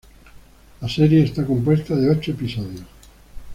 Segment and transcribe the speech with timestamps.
[0.81, 2.81] La serie está compuesta de ocho episodios.